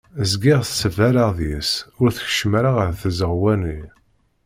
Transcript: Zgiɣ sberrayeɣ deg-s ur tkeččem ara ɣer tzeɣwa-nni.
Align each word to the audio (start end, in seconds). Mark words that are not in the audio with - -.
Zgiɣ 0.31 0.59
sberrayeɣ 0.65 1.29
deg-s 1.37 1.71
ur 2.01 2.09
tkeččem 2.11 2.51
ara 2.59 2.71
ɣer 2.77 2.89
tzeɣwa-nni. 3.01 3.79